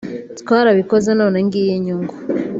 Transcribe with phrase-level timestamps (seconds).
[0.41, 2.13] twarabikoze none ngiyi inyungu